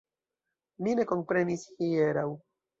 [0.87, 2.29] Mi ne komprenis hieraŭ.